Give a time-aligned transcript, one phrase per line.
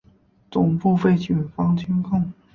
[0.49, 2.33] 总部被警方监控。